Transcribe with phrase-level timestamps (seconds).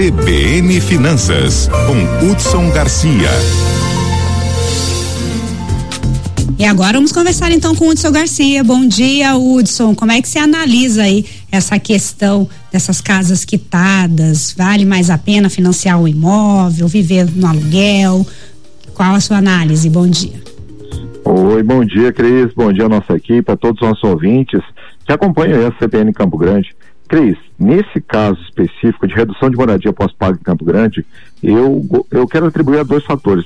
[0.00, 3.28] CBN Finanças, com Hudson Garcia.
[6.58, 8.64] E agora vamos conversar então com o Hudson Garcia.
[8.64, 9.94] Bom dia, Hudson.
[9.94, 14.54] Como é que você analisa aí essa questão dessas casas quitadas?
[14.56, 18.26] Vale mais a pena financiar o imóvel, viver no aluguel?
[18.94, 19.90] Qual a sua análise?
[19.90, 20.40] Bom dia.
[21.26, 22.54] Oi, bom dia, Cris.
[22.56, 24.62] Bom dia, nossa equipe, a todos os nossos ouvintes
[25.04, 26.74] que acompanham a CPN Campo Grande.
[27.10, 31.04] Cris, nesse caso específico de redução de moradia pós-pago em Campo Grande,
[31.42, 33.44] eu, eu quero atribuir a dois fatores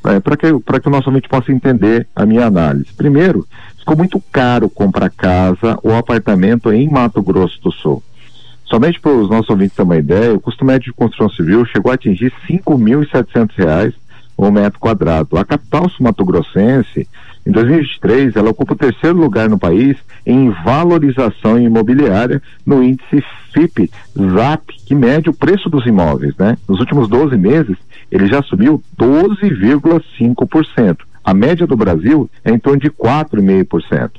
[0.00, 0.46] para que,
[0.80, 2.86] que o nosso ouvinte possa entender a minha análise.
[2.96, 3.46] Primeiro,
[3.78, 8.02] ficou muito caro comprar casa ou apartamento em Mato Grosso do Sul.
[8.64, 11.92] Somente para os nossos ouvintes terem uma ideia, o custo médio de construção civil chegou
[11.92, 13.92] a atingir R$ 5.700
[14.36, 15.36] o metro quadrado.
[15.36, 17.08] A capital sul-mato-grossense,
[17.46, 23.90] em 2023, ela ocupa o terceiro lugar no país em valorização imobiliária no índice FIP
[24.16, 26.56] ZAP, que mede o preço dos imóveis, né?
[26.68, 27.76] Nos últimos 12 meses,
[28.10, 30.98] ele já subiu 12,5%.
[31.22, 34.10] A média do Brasil é em torno de 4,5%.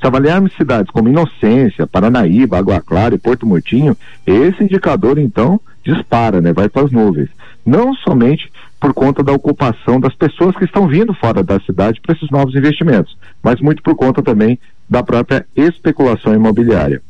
[0.00, 6.40] Se avaliarmos cidades como Inocência, Paranaíba, Água Clara e Porto Murtinho, esse indicador então dispara,
[6.40, 6.52] né?
[6.52, 7.28] Vai para as nuvens.
[7.64, 8.50] Não somente
[8.84, 12.54] por conta da ocupação das pessoas que estão vindo fora da cidade para esses novos
[12.54, 17.00] investimentos, mas muito por conta também da própria especulação imobiliária.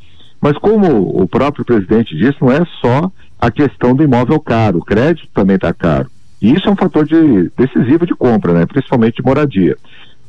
[0.41, 4.85] Mas como o próprio presidente disse, não é só a questão do imóvel caro, o
[4.85, 6.09] crédito também está caro.
[6.41, 8.67] E isso é um fator de, decisivo de compra, né?
[8.67, 9.77] principalmente de moradia.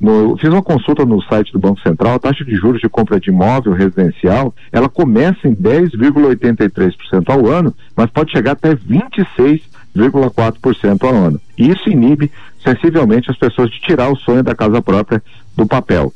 [0.01, 3.19] No, fiz uma consulta no site do Banco Central, a taxa de juros de compra
[3.19, 11.03] de imóvel residencial, ela começa em 10,83% ao ano, mas pode chegar até 26 0,4%
[11.03, 11.41] ao ano.
[11.57, 12.31] E isso inibe
[12.63, 15.21] sensivelmente as pessoas de tirar o sonho da casa própria
[15.55, 16.13] do papel.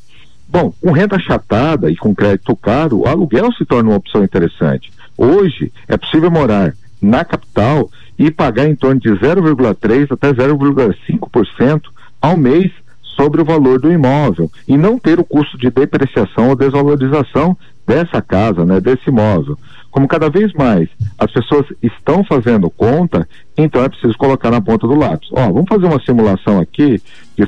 [0.48, 4.92] Bom, com renda achatada e com crédito caro, o aluguel se torna uma opção interessante.
[5.16, 11.82] Hoje é possível morar na capital e pagar em torno de 0,3 até 0,5%
[12.20, 12.70] ao mês
[13.16, 18.20] sobre o valor do imóvel e não ter o custo de depreciação ou desvalorização dessa
[18.20, 19.58] casa, né, desse imóvel.
[19.90, 24.86] Como cada vez mais as pessoas estão fazendo conta, então é preciso colocar na ponta
[24.86, 25.28] do lápis.
[25.32, 27.02] Ó, vamos fazer uma simulação aqui,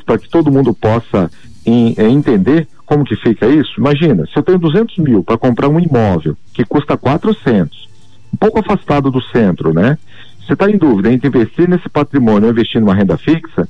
[0.05, 1.31] para que todo mundo possa
[1.65, 3.79] em, é, entender como que fica isso.
[3.79, 7.89] Imagina, se eu tenho 200 mil para comprar um imóvel que custa 400,
[8.33, 9.97] um pouco afastado do centro, né?
[10.45, 13.67] Você está em dúvida entre investir nesse patrimônio ou investir numa renda fixa?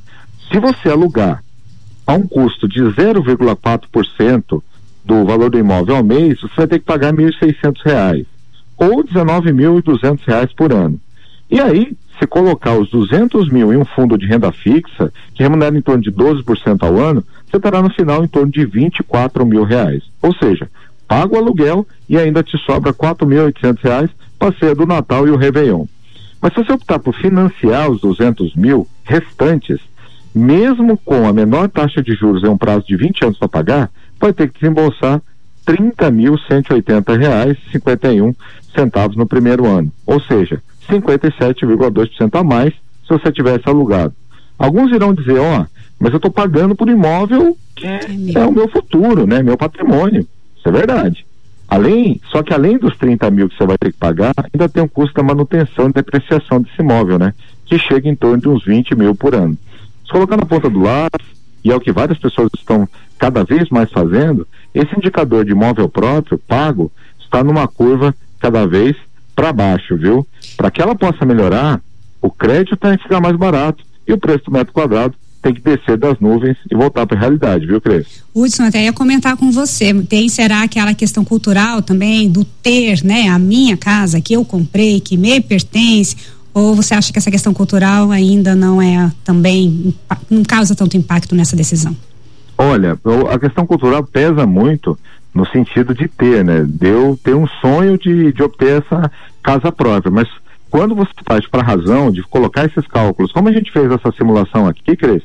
[0.51, 1.43] Se você alugar
[2.07, 4.63] a um custo de 0,4%
[5.05, 8.25] do valor do imóvel ao mês, você vai ter que pagar R$ 1.600
[8.83, 10.99] ou R$ 19.200 por ano.
[11.49, 15.77] E aí, se colocar os 200 mil em um fundo de renda fixa, que remunera
[15.77, 19.63] em torno de 12% ao ano, você terá no final em torno de 24 mil
[19.63, 20.03] reais.
[20.21, 20.69] Ou seja,
[21.07, 25.37] paga o aluguel e ainda te sobra R$ 4.800 para ser do Natal e o
[25.37, 25.85] Réveillon.
[26.41, 29.79] Mas se você optar por financiar os 200 mil restantes,
[30.33, 33.91] mesmo com a menor taxa de juros em um prazo de 20 anos para pagar,
[34.19, 35.21] vai ter que desembolsar
[35.67, 38.35] R$ 30.180,51
[38.75, 44.13] centavos no primeiro ano, ou seja, 57,2% a mais se você tivesse alugado.
[44.57, 45.65] Alguns irão dizer, ó, oh,
[45.99, 48.01] mas eu estou pagando por imóvel que é,
[48.35, 50.27] é o meu futuro, né, meu patrimônio.
[50.57, 51.25] Isso é verdade.
[51.67, 54.83] Além, só que além dos 30 mil que você vai ter que pagar, ainda tem
[54.83, 57.33] o um custo da manutenção e depreciação desse imóvel, né?
[57.65, 59.57] Que chega em torno de uns 20 mil por ano.
[60.05, 61.25] Se colocar na ponta do lápis,
[61.63, 62.87] e é o que várias pessoas estão
[63.17, 68.95] cada vez mais fazendo, esse indicador de imóvel próprio, pago, está numa curva cada vez
[69.35, 70.27] para baixo, viu?
[70.57, 71.81] Para que ela possa melhorar,
[72.21, 75.61] o crédito tem que ficar mais barato e o preço do metro quadrado tem que
[75.61, 78.23] descer das nuvens e voltar para a realidade, viu, Cris?
[78.33, 83.27] Hudson, até ia comentar com você, tem, será aquela questão cultural também do ter, né,
[83.27, 86.15] a minha casa que eu comprei, que me pertence,
[86.53, 89.93] ou você acha que essa questão cultural ainda não é também,
[90.29, 91.95] não causa tanto impacto nessa decisão?
[92.71, 92.97] Olha,
[93.29, 94.97] a questão cultural pesa muito
[95.33, 96.63] no sentido de ter, né?
[96.65, 96.91] De
[97.21, 100.29] ter um sonho de, de obter essa casa própria, mas
[100.69, 104.11] quando você parte para a razão de colocar esses cálculos, como a gente fez essa
[104.13, 105.21] simulação aqui, Cris,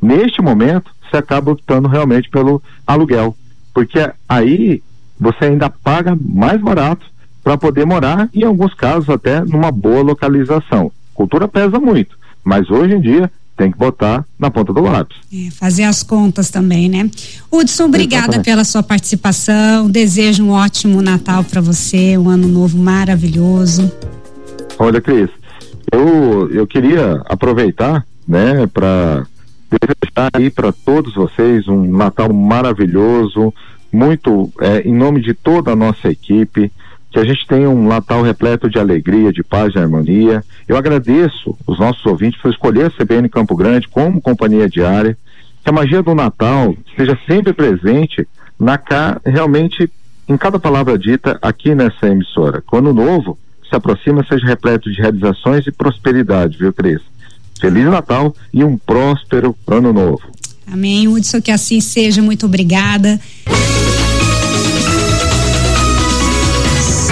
[0.00, 3.34] neste momento você acaba optando realmente pelo aluguel,
[3.72, 3.98] porque
[4.28, 4.82] aí
[5.18, 7.06] você ainda paga mais barato
[7.42, 10.92] para poder morar e em alguns casos até numa boa localização.
[11.14, 15.16] Cultura pesa muito, mas hoje em dia tem que botar na ponta do lápis.
[15.32, 17.10] É, fazer as contas também, né?
[17.50, 18.44] Hudson, obrigada Exatamente.
[18.44, 19.88] pela sua participação.
[19.88, 23.90] Desejo um ótimo Natal para você, um ano novo maravilhoso.
[24.78, 25.30] Olha, Cris,
[25.92, 29.26] eu, eu queria aproveitar, né, para
[29.70, 33.54] desejar aí para todos vocês um Natal maravilhoso,
[33.92, 36.72] muito é, em nome de toda a nossa equipe
[37.14, 40.42] que a gente tenha um Natal repleto de alegria, de paz e harmonia.
[40.66, 45.16] Eu agradeço os nossos ouvintes por escolher a CBN Campo Grande como companhia diária.
[45.62, 48.26] Que a magia do Natal esteja sempre presente
[48.58, 48.80] na
[49.24, 49.88] realmente
[50.28, 52.60] em cada palavra dita aqui nessa emissora.
[52.66, 53.38] Quando novo
[53.70, 57.00] se aproxima, seja repleto de realizações e prosperidade, viu, Cris?
[57.60, 60.22] Feliz Natal e um próspero ano novo.
[60.66, 62.20] Amém, Hudson, que assim seja.
[62.20, 63.20] Muito obrigada.